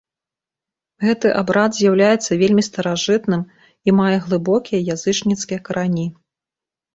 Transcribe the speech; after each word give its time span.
Гэты 1.05 1.27
абрад 1.41 1.75
з'яўляецца 1.79 2.31
вельмі 2.41 2.63
старажытным 2.69 3.43
і 3.91 3.95
мае 3.99 4.17
глыбокія 4.25 4.79
язычніцкія 4.97 5.59
карані. 5.69 6.07